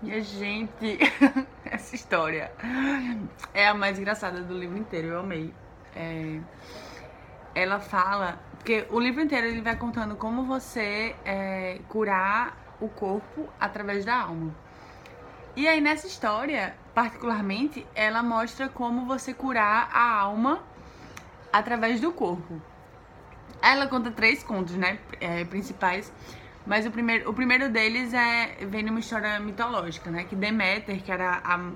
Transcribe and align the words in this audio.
Minha 0.00 0.20
gente, 0.20 0.96
essa 1.66 1.96
história 1.96 2.52
é 3.52 3.66
a 3.66 3.74
mais 3.74 3.98
engraçada 3.98 4.40
do 4.42 4.56
livro 4.56 4.78
inteiro, 4.78 5.08
eu 5.08 5.18
amei. 5.18 5.52
É, 5.96 6.38
ela 7.52 7.80
fala, 7.80 8.38
porque 8.58 8.86
o 8.90 9.00
livro 9.00 9.20
inteiro 9.20 9.48
ele 9.48 9.60
vai 9.60 9.74
contando 9.74 10.14
como 10.14 10.44
você 10.44 11.16
é, 11.24 11.80
curar 11.88 12.76
o 12.80 12.88
corpo 12.88 13.48
através 13.58 14.04
da 14.04 14.22
alma. 14.22 14.54
E 15.56 15.66
aí 15.66 15.80
nessa 15.80 16.06
história, 16.06 16.76
particularmente, 16.94 17.84
ela 17.92 18.22
mostra 18.22 18.68
como 18.68 19.04
você 19.04 19.34
curar 19.34 19.90
a 19.92 20.20
alma 20.20 20.62
através 21.52 22.00
do 22.00 22.12
corpo. 22.12 22.62
Ela 23.60 23.88
conta 23.88 24.12
três 24.12 24.44
contos, 24.44 24.76
né, 24.76 25.00
é, 25.20 25.44
principais. 25.44 26.12
Mas 26.66 26.86
o 26.86 26.90
primeiro, 26.90 27.30
o 27.30 27.34
primeiro 27.34 27.70
deles 27.70 28.12
é 28.12 28.66
vem 28.66 28.82
numa 28.82 29.00
história 29.00 29.40
mitológica, 29.40 30.10
né? 30.10 30.24
Que 30.24 30.36
Deméter, 30.36 31.02
que 31.02 31.10
era 31.10 31.40
a, 31.42 31.70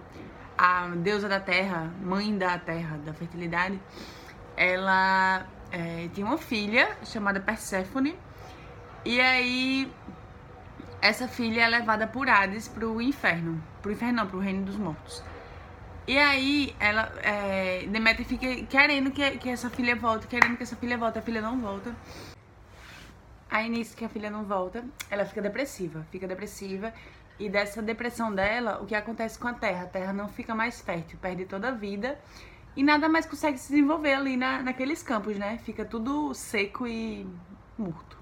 a 0.58 0.88
deusa 0.96 1.28
da 1.28 1.40
terra, 1.40 1.90
mãe 2.02 2.36
da 2.36 2.58
terra, 2.58 2.98
da 2.98 3.14
fertilidade, 3.14 3.80
ela 4.56 5.46
é, 5.70 6.08
tinha 6.12 6.26
uma 6.26 6.38
filha 6.38 6.96
chamada 7.04 7.40
Perséfone. 7.40 8.14
E 9.04 9.20
aí 9.20 9.90
essa 11.00 11.26
filha 11.26 11.62
é 11.62 11.68
levada 11.68 12.06
por 12.06 12.28
Hades 12.28 12.68
pro 12.68 13.00
inferno. 13.00 13.62
Pro 13.80 13.90
inferno 13.90 14.18
não, 14.18 14.26
pro 14.28 14.38
reino 14.38 14.64
dos 14.64 14.76
mortos. 14.76 15.22
E 16.06 16.18
aí 16.18 16.74
ela. 16.78 17.12
É, 17.22 17.86
Deméter 17.88 18.24
fica 18.24 18.46
querendo 18.66 19.10
que, 19.10 19.38
que 19.38 19.48
essa 19.48 19.70
filha 19.70 19.96
volte, 19.96 20.26
querendo 20.26 20.56
que 20.56 20.62
essa 20.62 20.76
filha 20.76 20.96
volte, 20.96 21.18
a 21.18 21.22
filha 21.22 21.40
não 21.40 21.60
volta. 21.60 21.94
Aí 23.52 23.68
nisso 23.68 23.94
que 23.94 24.02
a 24.02 24.08
filha 24.08 24.30
não 24.30 24.44
volta, 24.44 24.82
ela 25.10 25.26
fica 25.26 25.42
depressiva, 25.42 26.06
fica 26.10 26.26
depressiva. 26.26 26.90
E 27.38 27.50
dessa 27.50 27.82
depressão 27.82 28.34
dela, 28.34 28.80
o 28.82 28.86
que 28.86 28.94
acontece 28.94 29.38
com 29.38 29.46
a 29.46 29.52
terra? 29.52 29.82
A 29.82 29.86
terra 29.86 30.10
não 30.10 30.26
fica 30.26 30.54
mais 30.54 30.80
fértil, 30.80 31.18
perde 31.20 31.44
toda 31.44 31.68
a 31.68 31.70
vida 31.70 32.18
e 32.74 32.82
nada 32.82 33.10
mais 33.10 33.26
consegue 33.26 33.58
se 33.58 33.68
desenvolver 33.68 34.14
ali 34.14 34.38
na, 34.38 34.62
naqueles 34.62 35.02
campos, 35.02 35.36
né? 35.36 35.58
Fica 35.64 35.84
tudo 35.84 36.32
seco 36.32 36.86
e 36.86 37.26
morto. 37.76 38.16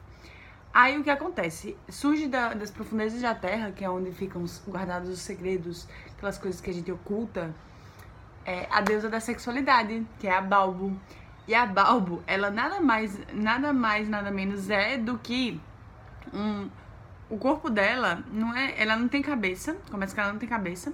Aí 0.74 0.98
o 0.98 1.04
que 1.04 1.10
acontece? 1.10 1.76
Surge 1.88 2.26
da, 2.26 2.52
das 2.52 2.72
profundezas 2.72 3.22
da 3.22 3.32
terra, 3.32 3.70
que 3.70 3.84
é 3.84 3.90
onde 3.90 4.10
ficam 4.10 4.44
guardados 4.66 5.08
os 5.08 5.20
segredos, 5.20 5.86
aquelas 6.16 6.38
coisas 6.38 6.60
que 6.60 6.70
a 6.70 6.74
gente 6.74 6.90
oculta, 6.90 7.54
é 8.44 8.66
a 8.68 8.80
deusa 8.80 9.08
da 9.08 9.20
sexualidade, 9.20 10.04
que 10.18 10.26
é 10.26 10.34
a 10.34 10.40
Balbo. 10.40 10.98
E 11.50 11.54
a 11.54 11.66
Balbo, 11.66 12.22
ela 12.28 12.48
nada 12.48 12.80
mais, 12.80 13.18
nada 13.32 13.72
mais, 13.72 14.08
nada 14.08 14.30
menos 14.30 14.70
é 14.70 14.96
do 14.96 15.18
que 15.18 15.60
um, 16.32 16.70
o 17.28 17.36
corpo 17.36 17.68
dela 17.68 18.22
não 18.30 18.54
é, 18.54 18.80
ela 18.80 18.94
não 18.94 19.08
tem 19.08 19.20
cabeça, 19.20 19.74
começa 19.90 20.14
que 20.14 20.20
ela 20.20 20.32
não 20.32 20.38
tem 20.38 20.48
cabeça. 20.48 20.92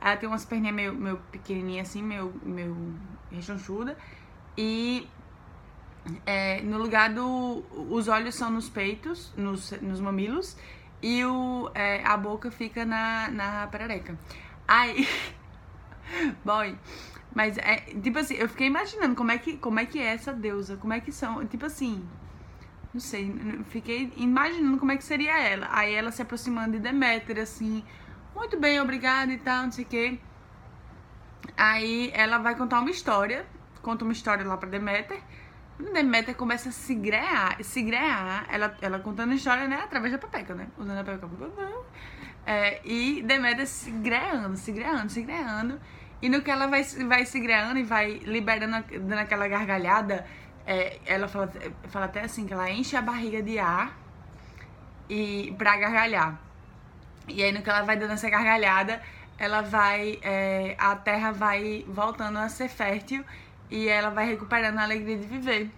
Ela 0.00 0.16
tem 0.16 0.28
umas 0.28 0.44
perninhas 0.44 0.76
meio, 0.76 0.94
meio 0.94 1.16
pequenininhas 1.32 1.88
assim, 1.88 2.04
meio, 2.04 2.32
meio 2.44 2.94
rechonchuda. 3.32 3.98
E 4.56 5.08
é, 6.24 6.62
no 6.62 6.78
lugar 6.78 7.12
do. 7.12 7.64
Os 7.90 8.06
olhos 8.06 8.36
são 8.36 8.48
nos 8.48 8.68
peitos, 8.68 9.34
nos, 9.36 9.72
nos 9.82 10.00
mamilos, 10.00 10.56
e 11.02 11.24
o, 11.24 11.68
é, 11.74 12.00
a 12.06 12.16
boca 12.16 12.48
fica 12.52 12.84
na, 12.84 13.28
na 13.28 13.66
perereca. 13.66 14.16
Aí. 14.68 15.08
Boy, 16.44 16.78
mas 17.34 17.56
é, 17.58 17.76
tipo 18.02 18.18
assim, 18.18 18.34
eu 18.34 18.48
fiquei 18.48 18.66
imaginando 18.66 19.14
como 19.14 19.30
é 19.30 19.38
que 19.38 19.56
como 19.56 19.78
é 19.78 19.86
que 19.86 19.98
é 19.98 20.14
essa 20.14 20.32
deusa, 20.32 20.76
como 20.76 20.92
é 20.92 21.00
que 21.00 21.12
são, 21.12 21.46
tipo 21.46 21.66
assim, 21.66 22.04
não 22.92 23.00
sei, 23.00 23.32
fiquei 23.68 24.12
imaginando 24.16 24.78
como 24.78 24.90
é 24.92 24.96
que 24.96 25.04
seria 25.04 25.38
ela. 25.38 25.68
Aí 25.70 25.94
ela 25.94 26.10
se 26.10 26.22
aproximando 26.22 26.72
de 26.72 26.80
Deméter 26.80 27.38
assim, 27.38 27.84
muito 28.34 28.58
bem, 28.58 28.80
obrigada 28.80 29.32
e 29.32 29.38
tal, 29.38 29.64
não 29.64 29.72
sei 29.72 29.84
o 29.84 29.88
quê. 29.88 30.18
Aí 31.56 32.10
ela 32.14 32.38
vai 32.38 32.56
contar 32.56 32.80
uma 32.80 32.90
história, 32.90 33.46
conta 33.82 34.04
uma 34.04 34.12
história 34.12 34.44
lá 34.46 34.56
para 34.56 34.68
Deméter. 34.68 35.22
Deméter 35.78 36.34
começa 36.36 36.68
a 36.68 36.72
se 36.72 36.94
grear, 36.94 37.62
se 37.62 37.80
grear, 37.82 38.46
ela, 38.50 38.76
ela 38.82 38.98
contando 38.98 39.32
história, 39.32 39.66
né, 39.66 39.80
através 39.82 40.12
da 40.12 40.18
pepeca, 40.18 40.54
né, 40.54 40.66
usando 40.76 40.98
a 40.98 41.04
pepeca. 41.04 41.28
É, 42.44 42.80
e 42.84 43.22
Deméter 43.22 43.66
se 43.66 43.90
greando, 43.90 44.56
se 44.56 44.72
greando, 44.72 45.10
se 45.10 45.22
greando. 45.22 45.80
E 46.22 46.28
no 46.28 46.42
que 46.42 46.50
ela 46.50 46.66
vai, 46.66 46.82
vai 46.82 47.24
se 47.24 47.40
greando 47.40 47.78
e 47.78 47.82
vai 47.82 48.20
liberando, 48.24 48.84
dando 49.00 49.18
aquela 49.18 49.48
gargalhada, 49.48 50.26
é, 50.66 50.98
ela 51.06 51.26
fala, 51.28 51.50
fala 51.88 52.04
até 52.06 52.22
assim, 52.22 52.46
que 52.46 52.52
ela 52.52 52.70
enche 52.70 52.96
a 52.96 53.02
barriga 53.02 53.42
de 53.42 53.58
ar 53.58 53.96
e 55.08 55.54
pra 55.56 55.76
gargalhar. 55.76 56.38
E 57.26 57.42
aí 57.42 57.52
no 57.52 57.62
que 57.62 57.70
ela 57.70 57.82
vai 57.82 57.96
dando 57.96 58.12
essa 58.12 58.28
gargalhada, 58.28 59.00
ela 59.38 59.62
vai. 59.62 60.18
É, 60.22 60.76
a 60.78 60.94
terra 60.96 61.32
vai 61.32 61.84
voltando 61.88 62.38
a 62.38 62.48
ser 62.48 62.68
fértil 62.68 63.24
e 63.70 63.88
ela 63.88 64.10
vai 64.10 64.26
recuperando 64.26 64.78
a 64.78 64.82
alegria 64.82 65.16
de 65.16 65.26
viver. 65.26 65.70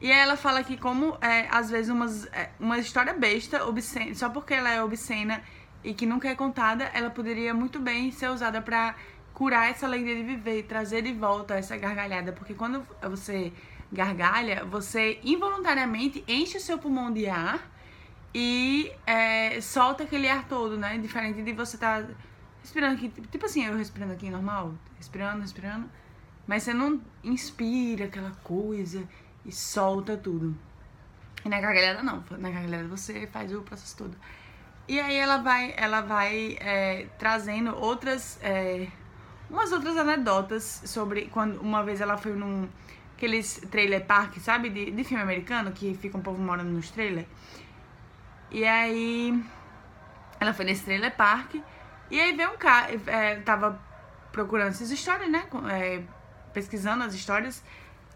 E 0.00 0.10
aí 0.10 0.18
ela 0.18 0.36
fala 0.36 0.64
que 0.64 0.76
como 0.76 1.16
é, 1.20 1.46
às 1.48 1.70
vezes 1.70 1.88
umas, 1.88 2.26
é, 2.32 2.50
uma 2.58 2.78
história 2.78 3.12
besta, 3.12 3.64
obscena, 3.64 4.12
só 4.16 4.28
porque 4.28 4.52
ela 4.52 4.70
é 4.70 4.82
obscena 4.82 5.40
e 5.84 5.94
que 5.94 6.06
nunca 6.06 6.28
é 6.28 6.34
contada, 6.34 6.90
ela 6.92 7.08
poderia 7.08 7.54
muito 7.54 7.78
bem 7.78 8.10
ser 8.10 8.28
usada 8.28 8.60
para 8.60 8.96
curar 9.34 9.70
essa 9.70 9.86
alegria 9.86 10.16
de 10.16 10.22
viver 10.22 10.58
e 10.58 10.62
trazer 10.62 11.02
de 11.02 11.12
volta 11.12 11.54
essa 11.54 11.76
gargalhada, 11.76 12.32
porque 12.32 12.54
quando 12.54 12.86
você 13.02 13.52
gargalha, 13.90 14.64
você 14.64 15.20
involuntariamente 15.22 16.24
enche 16.26 16.56
o 16.56 16.60
seu 16.60 16.78
pulmão 16.78 17.12
de 17.12 17.26
ar 17.26 17.60
e 18.34 18.90
é, 19.06 19.60
solta 19.60 20.04
aquele 20.04 20.28
ar 20.28 20.48
todo, 20.48 20.78
né? 20.78 20.96
Diferente 20.98 21.42
de 21.42 21.52
você 21.52 21.76
estar 21.76 22.02
tá 22.02 22.08
respirando 22.62 22.94
aqui, 22.94 23.08
tipo 23.30 23.44
assim, 23.44 23.64
eu 23.64 23.76
respirando 23.76 24.12
aqui 24.12 24.30
normal, 24.30 24.74
respirando, 24.96 25.42
respirando, 25.42 25.90
mas 26.46 26.62
você 26.62 26.72
não 26.72 27.00
inspira 27.22 28.06
aquela 28.06 28.30
coisa 28.42 29.06
e 29.44 29.52
solta 29.52 30.16
tudo. 30.16 30.56
E 31.44 31.48
na 31.48 31.60
gargalhada 31.60 32.02
não, 32.02 32.24
na 32.38 32.50
gargalhada 32.50 32.88
você 32.88 33.26
faz 33.26 33.52
o 33.52 33.62
processo 33.62 33.96
todo. 33.96 34.16
E 34.88 34.98
aí 34.98 35.16
ela 35.16 35.38
vai, 35.38 35.74
ela 35.76 36.00
vai 36.00 36.56
é, 36.60 37.06
trazendo 37.18 37.76
outras 37.76 38.38
é, 38.42 38.88
umas 39.52 39.70
outras 39.70 39.96
anedotas 39.96 40.82
sobre 40.86 41.26
quando 41.26 41.60
uma 41.60 41.84
vez 41.84 42.00
ela 42.00 42.16
foi 42.16 42.32
num 42.32 42.68
aqueles 43.14 43.60
trailer 43.70 44.04
park, 44.04 44.38
sabe? 44.38 44.70
De, 44.70 44.90
de 44.90 45.04
filme 45.04 45.22
americano, 45.22 45.70
que 45.70 45.94
fica 45.94 46.18
um 46.18 46.22
povo 46.22 46.42
morando 46.42 46.70
nos 46.70 46.90
trailers. 46.90 47.28
E 48.50 48.64
aí 48.64 49.40
ela 50.40 50.52
foi 50.52 50.64
nesse 50.64 50.84
trailer 50.84 51.14
park 51.14 51.54
e 52.10 52.20
aí 52.20 52.34
veio 52.34 52.50
um 52.50 52.56
cara, 52.56 52.88
é, 53.06 53.36
tava 53.36 53.80
procurando 54.32 54.68
essas 54.68 54.90
histórias, 54.90 55.30
né? 55.30 55.46
É, 55.70 56.02
pesquisando 56.52 57.04
as 57.04 57.14
histórias. 57.14 57.62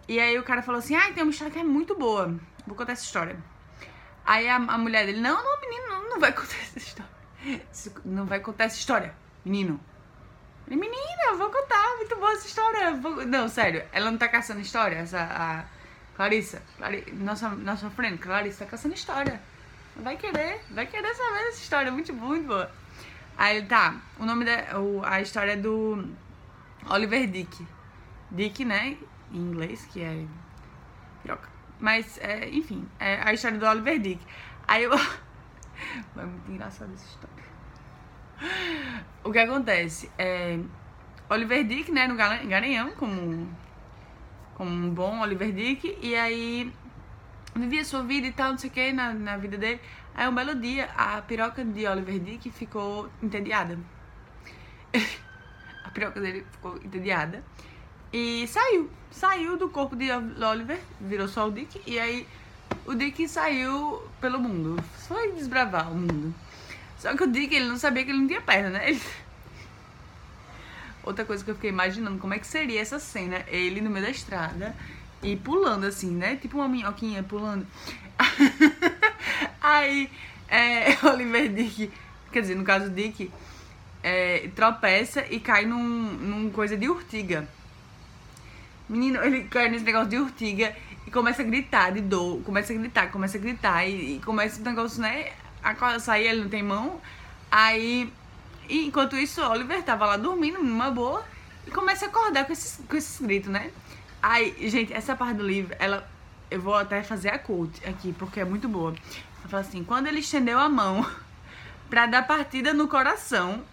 E 0.09 0.19
aí 0.19 0.39
o 0.39 0.43
cara 0.43 0.63
falou 0.63 0.79
assim, 0.79 0.97
ah, 0.97 1.13
tem 1.13 1.23
uma 1.23 1.31
história 1.31 1.53
que 1.53 1.59
é 1.59 1.65
muito 1.65 1.95
boa. 1.95 2.35
Vou 2.67 2.75
contar 2.77 2.93
essa 2.93 3.05
história. 3.05 3.37
Aí 4.25 4.49
a, 4.49 4.57
a 4.57 4.79
mulher 4.79 5.07
dele, 5.07 5.21
não, 5.21 5.43
não, 5.43 5.61
menino, 5.61 5.89
não, 5.89 6.11
não 6.11 6.21
vai 6.21 6.33
contar 6.33 6.57
essa 6.63 6.79
história. 6.79 7.17
Não 8.05 8.27
vai 8.27 8.41
contar 8.41 8.65
essa 8.65 8.77
história, 8.77 9.15
menino. 9.45 9.79
Menina, 10.69 10.97
eu 10.97 11.06
vou 11.47 11.63
contar, 11.63 11.97
muito 11.97 12.17
boa 12.17 12.33
essa 12.33 12.47
história. 12.47 12.93
Vou... 12.95 13.27
Não, 13.27 13.49
sério, 13.49 13.85
ela 13.93 14.11
não 14.11 14.19
tá 14.19 14.29
caçando 14.29 14.61
história, 14.61 14.97
essa 14.97 15.21
a 15.21 15.65
Clarissa, 16.17 16.63
Clari... 16.77 17.05
nossa, 17.13 17.51
nossa 17.51 17.91
friend, 17.91 18.19
Clarissa 18.19 18.65
tá 18.65 18.71
caçando 18.71 18.95
história. 18.95 19.41
Vai 19.97 20.17
querer, 20.17 20.61
vai 20.71 20.87
querer 20.87 21.15
saber 21.15 21.49
essa 21.49 21.63
história, 21.63 21.91
muito, 21.93 22.13
muito 22.13 22.47
boa. 22.47 22.71
Aí 23.37 23.63
tá, 23.65 24.01
o 24.19 24.25
nome 24.25 24.45
da. 24.45 24.79
O, 24.79 25.03
a 25.05 25.21
história 25.21 25.53
é 25.53 25.57
do 25.57 26.05
Oliver 26.91 27.27
Dick. 27.27 27.67
Dick, 28.31 28.65
né? 28.65 28.97
Em 29.31 29.39
inglês, 29.39 29.87
que 29.93 30.03
é. 30.03 30.27
Piroca. 31.23 31.49
Mas, 31.79 32.19
é, 32.19 32.49
enfim, 32.49 32.89
é 32.99 33.21
a 33.23 33.33
história 33.33 33.59
do 33.59 33.67
Oliver 33.67 33.99
Dick. 33.99 34.21
Aí 34.67 34.85
eu. 34.85 34.93
é 36.17 36.25
muito 36.25 36.51
engraçada 36.51 36.93
essa 36.95 37.07
história. 37.07 37.37
O 39.25 39.33
que 39.33 39.39
acontece? 39.39 40.11
É, 40.19 40.59
Oliver 41.29 41.65
Dick, 41.65 41.91
né, 41.91 42.07
no 42.07 42.15
Garanhão, 42.15 42.93
como, 42.93 43.49
como 44.55 44.71
um 44.71 44.91
bom 44.91 45.21
Oliver 45.21 45.53
Dick, 45.53 45.99
e 46.01 46.15
aí 46.15 46.73
vivia 47.55 47.85
sua 47.85 48.03
vida 48.03 48.27
e 48.27 48.33
tal, 48.33 48.51
não 48.51 48.59
sei 48.59 48.71
o 48.71 48.73
que, 48.73 48.93
na, 48.93 49.13
na 49.13 49.37
vida 49.37 49.57
dele. 49.57 49.81
Aí 50.15 50.29
um 50.29 50.35
belo 50.35 50.55
dia, 50.55 50.89
a 50.97 51.21
piroca 51.23 51.65
de 51.65 51.87
Oliver 51.87 52.19
Dick 52.19 52.51
ficou 52.51 53.11
entediada. 53.23 53.79
a 55.85 55.91
piroca 55.91 56.21
dele 56.21 56.47
ficou 56.53 56.77
entediada. 56.77 57.43
E 58.13 58.47
saiu. 58.47 58.91
Saiu 59.11 59.57
do 59.57 59.69
corpo 59.69 59.97
de 59.97 60.11
Oliver, 60.11 60.79
virou 61.01 61.27
só 61.27 61.49
o 61.49 61.51
Dick, 61.51 61.83
e 61.87 61.99
aí 61.99 62.27
o 62.85 62.95
Dick 62.95 63.29
saiu 63.29 64.03
pelo 64.21 64.39
mundo. 64.39 64.83
Foi 65.09 65.33
desbravar 65.33 65.91
o 65.91 65.95
mundo. 65.95 66.35
Só 66.99 67.15
que 67.17 67.25
o 67.25 67.27
Dick, 67.27 67.55
ele 67.55 67.67
não 67.67 67.77
sabia 67.77 68.05
que 68.05 68.11
ele 68.11 68.21
não 68.21 68.27
tinha 68.27 68.41
perna, 68.41 68.71
né? 68.71 68.91
Ele... 68.91 69.01
Outra 71.07 71.25
coisa 71.25 71.43
que 71.43 71.51
eu 71.51 71.55
fiquei 71.55 71.71
imaginando, 71.71 72.19
como 72.19 72.35
é 72.35 72.39
que 72.39 72.47
seria 72.47 72.81
essa 72.81 72.99
cena? 72.99 73.43
Ele 73.47 73.81
no 73.81 73.89
meio 73.89 74.05
da 74.05 74.11
estrada 74.11 74.77
e 75.23 75.37
pulando 75.37 75.87
assim, 75.87 76.11
né? 76.11 76.37
Tipo 76.37 76.59
uma 76.59 76.69
minhoquinha 76.69 77.23
pulando. 77.23 77.67
Aí, 79.63 80.11
é, 80.49 80.99
Oliver 81.07 81.49
Dick 81.49 81.91
quer 82.37 82.43
dizer, 82.43 82.55
no 82.55 82.65
caso 82.65 82.91
Dick, 82.91 83.31
é, 84.03 84.51
tropeça 84.55 85.25
e 85.31 85.41
cai 85.41 85.65
num, 85.65 85.79
num 85.79 86.51
coisa 86.51 86.77
de 86.77 86.87
urtiga. 86.87 87.49
Menino, 88.89 89.23
ele 89.25 89.45
cai 89.45 89.71
nesse 89.71 89.85
negócio 89.85 90.11
de 90.11 90.19
urtiga 90.19 90.77
e 91.07 91.11
começa 91.11 91.41
a 91.41 91.45
gritar 91.45 91.93
de 91.93 92.03
dor, 92.03 92.43
começa 92.43 92.75
a 92.75 92.77
gritar, 92.77 93.11
começa 93.11 93.39
a 93.39 93.41
gritar 93.41 93.87
e, 93.87 94.17
e 94.17 94.21
começa 94.21 94.61
o 94.61 94.65
negócio, 94.65 95.01
né, 95.01 95.33
a 95.63 95.99
sair, 95.99 96.27
ele 96.29 96.43
não 96.43 96.51
tem 96.51 96.63
mão. 96.63 97.01
Aí, 97.51 98.13
enquanto 98.69 99.17
isso, 99.17 99.43
Oliver 99.43 99.83
tava 99.83 100.07
lá 100.07 100.17
dormindo 100.17 100.63
numa 100.63 100.91
boa 100.91 101.25
e 101.67 101.71
começa 101.71 102.07
a 102.07 102.09
acordar 102.09 102.45
com 102.45 102.53
esses, 102.53 102.81
com 102.89 102.97
esses 102.97 103.21
gritos, 103.21 103.51
né? 103.51 103.71
Aí, 104.23 104.69
gente, 104.69 104.93
essa 104.93 105.15
parte 105.15 105.37
do 105.37 105.47
livro, 105.47 105.75
ela 105.79 106.09
eu 106.51 106.61
vou 106.61 106.75
até 106.75 107.03
fazer 107.03 107.31
a 107.31 107.39
quote 107.39 107.85
aqui, 107.87 108.13
porque 108.13 108.41
é 108.41 108.45
muito 108.45 108.69
boa. 108.69 108.95
Ela 109.41 109.49
fala 109.49 109.63
assim: 109.63 109.85
quando 109.85 110.07
ele 110.07 110.21
estendeu 110.21 110.59
a 110.59 110.69
mão 110.69 111.09
para 111.91 112.07
dar 112.07 112.27
partida 112.27 112.73
no 112.73 112.89
coração 112.89 113.65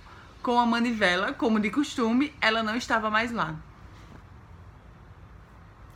com 0.41 0.59
a 0.59 0.65
manivela, 0.65 1.33
como 1.33 1.59
de 1.59 1.69
costume, 1.69 2.33
ela 2.41 2.61
não 2.63 2.75
estava 2.75 3.09
mais 3.09 3.31
lá. 3.31 3.55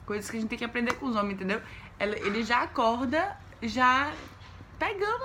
Coisas 0.05 0.29
que 0.29 0.37
a 0.37 0.39
gente 0.39 0.49
tem 0.49 0.57
que 0.57 0.65
aprender 0.65 0.93
com 0.93 1.07
os 1.07 1.15
homens, 1.15 1.33
entendeu? 1.33 1.61
Ele 1.99 2.43
já 2.43 2.61
acorda, 2.61 3.35
já 3.61 4.13
pegando 4.79 5.23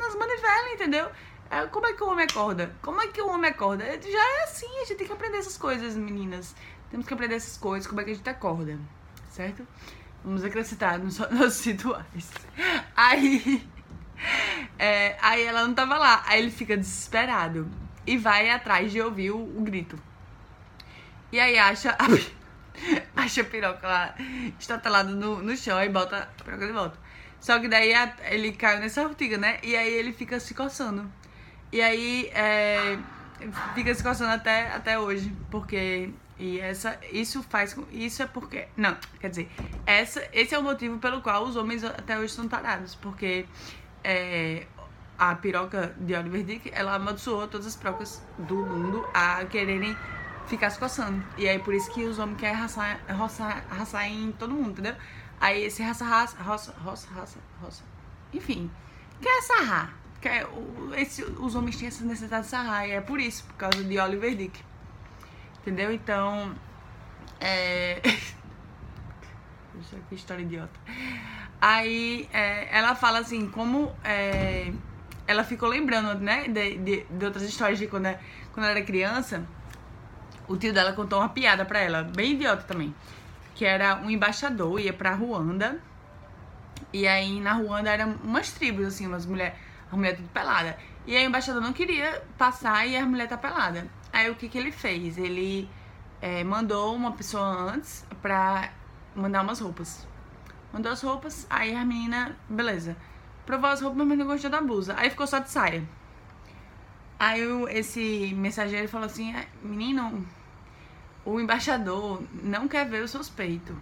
nas 0.00 0.14
manivelas, 0.16 0.72
entendeu? 0.72 1.10
É, 1.50 1.66
como 1.66 1.86
é 1.86 1.92
que 1.94 2.02
o 2.02 2.08
homem 2.08 2.26
acorda? 2.28 2.74
Como 2.82 3.00
é 3.00 3.08
que 3.08 3.20
o 3.20 3.28
homem 3.28 3.50
acorda? 3.50 3.84
Já 3.84 4.40
é 4.40 4.44
assim, 4.44 4.66
a 4.66 4.84
gente 4.84 4.96
tem 4.96 5.06
que 5.06 5.12
aprender 5.12 5.38
essas 5.38 5.56
coisas, 5.56 5.96
meninas. 5.96 6.54
Temos 6.90 7.06
que 7.06 7.14
aprender 7.14 7.36
essas 7.36 7.56
coisas, 7.56 7.86
como 7.86 8.00
é 8.00 8.04
que 8.04 8.10
a 8.10 8.14
gente 8.14 8.28
acorda, 8.28 8.78
certo? 9.30 9.66
Vamos 10.24 10.44
acrescentar 10.44 10.98
nos 10.98 11.18
nossos 11.30 11.64
rituais. 11.64 12.30
Aí. 12.94 13.66
É, 14.78 15.16
aí 15.22 15.42
ela 15.44 15.66
não 15.66 15.74
tava 15.74 15.96
lá. 15.96 16.22
Aí 16.26 16.40
ele 16.40 16.50
fica 16.50 16.76
desesperado. 16.76 17.68
E 18.06 18.16
vai 18.16 18.50
atrás 18.50 18.90
de 18.90 19.00
ouvir 19.00 19.30
o, 19.30 19.38
o 19.38 19.62
grito. 19.62 19.98
E 21.30 21.38
aí 21.38 21.58
acha 21.58 21.96
a, 21.98 22.06
acha 23.22 23.42
a 23.42 23.44
piroca 23.44 23.86
lá, 23.86 24.14
estatelada 24.58 25.10
no, 25.10 25.42
no 25.42 25.56
chão 25.56 25.82
e 25.82 25.88
bota 25.88 26.28
a 26.38 26.44
piroca 26.44 26.66
de 26.66 26.72
volta. 26.72 26.98
Só 27.40 27.58
que 27.58 27.68
daí 27.68 27.94
a, 27.94 28.14
ele 28.30 28.52
caiu 28.52 28.80
nessa 28.80 29.02
ortiga, 29.02 29.38
né? 29.38 29.58
E 29.62 29.76
aí 29.76 29.92
ele 29.92 30.12
fica 30.12 30.40
se 30.40 30.54
coçando. 30.54 31.10
E 31.72 31.82
aí 31.82 32.30
é, 32.32 32.98
fica 33.74 33.94
se 33.94 34.02
coçando 34.02 34.32
até, 34.32 34.68
até 34.72 34.98
hoje. 34.98 35.34
Porque 35.50 36.10
e 36.38 36.60
essa, 36.60 36.98
isso 37.12 37.42
faz 37.42 37.76
isso 37.90 38.22
é 38.22 38.26
porque 38.26 38.68
não, 38.76 38.96
quer 39.20 39.28
dizer, 39.28 39.50
essa, 39.84 40.22
esse 40.32 40.54
é 40.54 40.58
o 40.58 40.62
motivo 40.62 40.98
pelo 40.98 41.20
qual 41.20 41.44
os 41.44 41.56
homens 41.56 41.82
até 41.82 42.16
hoje 42.16 42.32
são 42.32 42.46
tarados, 42.46 42.94
porque 42.94 43.44
é, 44.04 44.64
a 45.18 45.34
piroca 45.34 45.96
de 45.98 46.14
Oliver 46.14 46.44
Dick, 46.44 46.70
ela 46.72 46.94
amaldiçoou 46.94 47.48
todas 47.48 47.66
as 47.66 47.74
pirocas 47.74 48.22
do 48.38 48.54
mundo 48.54 49.04
a 49.12 49.44
quererem 49.46 49.96
ficar 50.46 50.70
se 50.70 50.78
coçando. 50.78 51.24
E 51.36 51.48
aí 51.48 51.58
por 51.58 51.74
isso 51.74 51.92
que 51.92 52.04
os 52.04 52.20
homens 52.20 52.38
querem 52.38 52.54
raçar, 52.54 53.00
raçar, 53.08 53.64
raçar 53.68 54.06
em 54.06 54.30
todo 54.30 54.54
mundo, 54.54 54.70
entendeu? 54.70 54.94
Aí 55.40 55.64
esse 55.64 55.82
raça, 55.82 56.04
raça, 56.04 56.36
raça, 56.40 56.72
raça, 56.84 57.08
raça, 57.12 57.38
raça. 57.60 57.82
Enfim, 58.32 58.70
quer 59.20 59.42
sarrar. 59.42 59.97
Quer, 60.20 60.46
esse, 60.96 61.22
os 61.22 61.54
homens 61.54 61.76
têm 61.76 61.88
essa 61.88 62.04
necessidade 62.04 62.44
de 62.44 62.50
sarrar. 62.50 62.88
E 62.88 62.92
é 62.92 63.00
por 63.00 63.20
isso, 63.20 63.44
por 63.44 63.54
causa 63.54 63.82
de 63.82 63.98
Oliver 63.98 64.34
Dick. 64.34 64.60
Entendeu? 65.60 65.92
Então. 65.92 66.54
É. 67.40 68.00
Puxa, 69.72 69.96
que 70.08 70.14
história 70.14 70.42
idiota. 70.42 70.78
Aí 71.60 72.28
é, 72.32 72.76
ela 72.76 72.94
fala 72.94 73.18
assim, 73.18 73.48
como 73.48 73.94
é, 74.04 74.72
ela 75.26 75.44
ficou 75.44 75.68
lembrando, 75.68 76.18
né, 76.20 76.48
de, 76.48 76.78
de, 76.78 77.04
de, 77.04 77.24
outras 77.24 77.44
histórias 77.44 77.78
de 77.78 77.86
quando, 77.86 78.06
é, 78.06 78.18
quando 78.52 78.64
ela 78.64 78.78
era 78.78 78.82
criança. 78.82 79.44
O 80.48 80.56
tio 80.56 80.72
dela 80.72 80.92
contou 80.92 81.18
uma 81.18 81.28
piada 81.28 81.64
pra 81.64 81.80
ela, 81.80 82.02
bem 82.02 82.32
idiota 82.32 82.62
também. 82.62 82.94
Que 83.54 83.64
era 83.64 83.96
um 83.96 84.08
embaixador, 84.08 84.80
ia 84.80 84.92
pra 84.92 85.14
Ruanda. 85.14 85.78
E 86.92 87.06
aí 87.06 87.40
na 87.40 87.52
Ruanda 87.52 87.90
eram 87.90 88.16
umas 88.24 88.50
tribos, 88.52 88.86
assim, 88.86 89.06
umas 89.06 89.26
mulheres, 89.26 89.58
a 89.90 89.96
mulher 89.96 90.16
tudo 90.16 90.28
pelada. 90.28 90.78
E 91.06 91.16
aí 91.16 91.24
o 91.24 91.28
embaixador 91.28 91.62
não 91.62 91.72
queria 91.72 92.22
passar 92.36 92.86
e 92.86 92.96
a 92.96 93.06
mulher 93.06 93.28
tá 93.28 93.36
pelada. 93.36 93.86
Aí 94.12 94.30
o 94.30 94.34
que, 94.34 94.48
que 94.48 94.58
ele 94.58 94.72
fez? 94.72 95.16
Ele 95.16 95.68
é, 96.20 96.44
mandou 96.44 96.94
uma 96.94 97.12
pessoa 97.12 97.44
antes 97.44 98.06
pra 98.20 98.70
mandar 99.14 99.42
umas 99.42 99.60
roupas. 99.60 100.06
Mandou 100.72 100.92
as 100.92 101.00
roupas, 101.02 101.46
aí 101.48 101.74
a 101.74 101.84
menina, 101.84 102.36
beleza. 102.48 102.96
Provou 103.46 103.70
as 103.70 103.80
roupas, 103.80 104.06
mas 104.06 104.18
não 104.18 104.26
gostou 104.26 104.50
da 104.50 104.60
blusa. 104.60 104.94
Aí 104.98 105.08
ficou 105.08 105.26
só 105.26 105.38
de 105.38 105.50
saia. 105.50 105.82
Aí 107.18 107.40
esse 107.70 108.32
mensageiro 108.34 108.88
falou 108.88 109.06
assim: 109.06 109.34
é, 109.34 109.48
Menino, 109.62 110.26
o 111.24 111.40
embaixador 111.40 112.22
não 112.42 112.68
quer 112.68 112.86
ver 112.88 113.02
os 113.02 113.10
seus 113.10 113.28
peitos. 113.28 113.74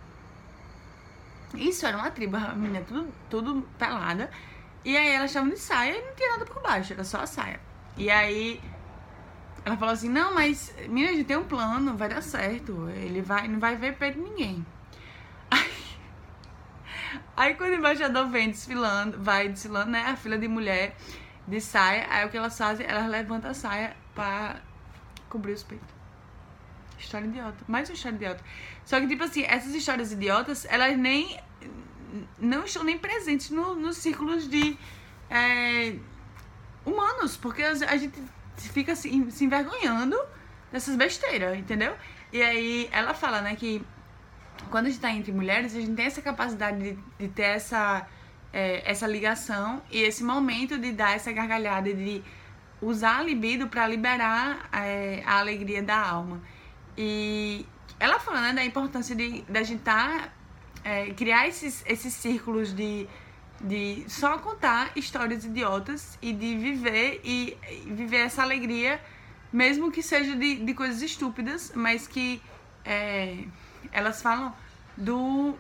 Isso 1.55 1.87
era 1.87 1.97
uma 1.97 2.11
tribo, 2.11 2.37
a 2.37 2.55
menina 2.55 2.85
tudo, 2.87 3.12
tudo 3.29 3.69
pelada. 3.79 4.31
E 4.87 4.97
aí 4.97 5.09
elas 5.09 5.31
estavam 5.31 5.50
de 5.50 5.59
saia 5.59 5.99
e 5.99 6.06
não 6.06 6.15
tinha 6.15 6.31
nada 6.31 6.44
por 6.44 6.62
baixo, 6.62 6.93
era 6.93 7.03
só 7.03 7.19
a 7.19 7.27
saia. 7.27 7.59
E 7.97 8.09
aí 8.09 8.61
ela 9.65 9.77
falou 9.77 9.93
assim: 9.93 10.09
Não, 10.09 10.33
mas 10.33 10.73
menina, 10.83 11.11
a 11.11 11.12
gente 11.12 11.27
tem 11.27 11.37
um 11.37 11.43
plano, 11.43 11.97
vai 11.97 12.09
dar 12.09 12.23
certo. 12.23 12.88
Ele 12.91 13.21
vai, 13.21 13.49
não 13.49 13.59
vai 13.59 13.75
ver 13.75 13.97
peito 13.97 14.17
de 14.17 14.25
ninguém. 14.25 14.65
Aí, 17.37 17.49
aí 17.49 17.55
quando 17.55 17.73
o 17.73 17.75
embaixador 17.75 18.29
vem 18.29 18.49
desfilando, 18.49 19.21
vai 19.21 19.49
desfilando, 19.49 19.91
né? 19.91 20.05
A 20.06 20.17
fila 20.17 20.38
de 20.38 20.47
mulher 20.47 20.97
de 21.49 21.61
saia, 21.61 22.06
aí 22.09 22.25
o 22.25 22.31
que 22.31 22.37
elas 22.37 22.56
fazem? 22.56 22.87
Elas 22.87 23.09
levantam 23.09 23.50
a 23.50 23.55
saia 23.55 23.97
pra 24.15 24.56
cobrir 25.29 25.53
os 25.53 25.65
peitos. 25.65 25.88
História 26.97 27.27
idiota. 27.27 27.59
Mais 27.67 27.88
uma 27.88 27.94
história 27.94 28.17
idiota. 28.17 28.44
Só 28.85 29.00
que, 29.00 29.09
tipo 29.09 29.25
assim, 29.25 29.43
essas 29.43 29.75
histórias 29.75 30.12
idiotas, 30.12 30.65
elas 30.71 30.97
nem. 30.97 31.38
Não 32.39 32.65
estão 32.65 32.85
nem 32.85 32.99
presentes 32.99 33.51
no, 33.51 33.75
nos 33.75 33.97
círculos 33.99 34.49
de. 34.49 34.77
É, 35.29 35.97
humanos, 36.85 37.37
porque 37.37 37.63
a 37.63 37.97
gente 37.97 38.15
fica 38.57 38.95
se, 38.95 39.31
se 39.31 39.45
envergonhando 39.45 40.17
dessas 40.71 40.95
besteiras, 40.97 41.59
entendeu? 41.59 41.97
E 42.33 42.41
aí 42.41 42.89
ela 42.93 43.13
fala, 43.13 43.41
né, 43.41 43.57
que 43.57 43.85
quando 44.71 44.87
a 44.87 44.89
gente 44.89 45.01
tá 45.01 45.11
entre 45.11 45.33
mulheres, 45.33 45.75
a 45.75 45.81
gente 45.81 45.95
tem 45.95 46.07
essa 46.07 46.23
capacidade 46.23 46.79
de, 46.79 46.99
de 47.19 47.29
ter 47.29 47.43
essa, 47.43 48.07
é, 48.53 48.89
essa 48.91 49.07
ligação 49.07 49.83
e 49.91 50.01
esse 50.01 50.23
momento 50.23 50.79
de 50.79 50.93
dar 50.93 51.15
essa 51.15 51.33
gargalhada, 51.33 51.93
de 51.93 52.23
usar 52.81 53.19
a 53.19 53.23
libido 53.23 53.69
para 53.69 53.87
liberar 53.87 54.69
é, 54.73 55.23
a 55.27 55.38
alegria 55.38 55.83
da 55.83 55.99
alma. 55.99 56.40
E 56.97 57.67
ela 57.99 58.19
fala, 58.19 58.40
né, 58.40 58.52
da 58.52 58.64
importância 58.64 59.14
de, 59.14 59.43
de 59.43 59.59
a 59.59 59.62
gente 59.62 59.83
tá, 59.83 60.29
é, 60.87 61.12
criar 61.14 61.49
esses, 61.49 61.85
esses 61.87 62.14
círculos 62.14 62.73
de 62.73 63.09
de 63.61 64.05
só 64.09 64.38
contar 64.38 64.93
histórias 64.97 65.45
idiotas 65.45 66.19
e 66.21 66.33
de 66.33 66.57
viver 66.57 67.21
e 67.25 67.57
viver 67.87 68.19
essa 68.19 68.43
alegria, 68.43 69.00
mesmo 69.52 69.90
que 69.90 70.02
seja 70.02 70.37
de, 70.37 70.57
de 70.57 70.75
coisas 70.75 71.00
estúpidas, 71.00 71.73
mas 71.75 72.07
que 72.07 72.43
é, 72.85 73.45
elas 73.93 74.21
falam 74.23 74.55
do 74.97 75.55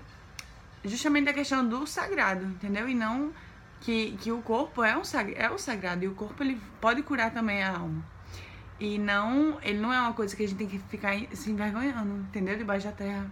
justamente 0.84 1.24
da 1.24 1.32
questão 1.32 1.66
do 1.66 1.86
sagrado, 1.86 2.44
entendeu? 2.44 2.88
E 2.88 2.94
não 2.94 3.32
que, 3.80 4.16
que 4.20 4.30
o 4.30 4.42
corpo 4.42 4.84
é 4.84 4.96
um 4.96 5.02
é 5.34 5.50
o 5.50 5.58
sagrado 5.58 6.04
e 6.04 6.08
o 6.08 6.14
corpo 6.14 6.42
ele 6.42 6.60
pode 6.80 7.02
curar 7.02 7.32
também 7.32 7.62
a 7.62 7.78
alma. 7.78 8.04
E 8.78 8.98
não, 8.98 9.58
ele 9.62 9.78
não 9.78 9.90
é 9.90 9.98
uma 9.98 10.12
coisa 10.12 10.36
que 10.36 10.42
a 10.44 10.46
gente 10.46 10.58
tem 10.58 10.68
que 10.68 10.78
ficar 10.78 11.14
se 11.32 11.50
envergonhando, 11.50 12.18
entendeu? 12.28 12.58
Debaixo 12.58 12.86
da 12.86 12.92
terra, 12.92 13.26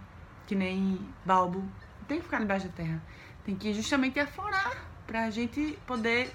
que 0.47 0.55
nem 0.55 0.99
balbo. 1.23 1.63
Tem 2.07 2.17
que 2.17 2.23
ficar 2.23 2.39
debaixo 2.39 2.67
da 2.67 2.73
terra. 2.73 3.01
Tem 3.43 3.55
que 3.55 3.73
justamente 3.73 4.19
aflorar 4.19 4.85
pra 5.05 5.29
gente 5.29 5.77
poder 5.85 6.33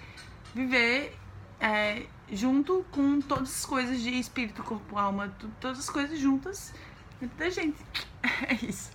viver 0.55 1.17
é, 1.61 2.07
junto 2.31 2.85
com 2.91 3.21
todas 3.21 3.50
as 3.50 3.67
coisas 3.67 4.00
de 4.00 4.11
espírito, 4.19 4.62
corpo, 4.62 4.97
alma, 4.97 5.35
todas 5.61 5.79
as 5.79 5.91
coisas 5.91 6.19
juntas 6.19 6.73
dentro 7.21 7.37
da 7.37 7.50
gente. 7.50 7.79
É 8.47 8.55
isso. 8.67 8.91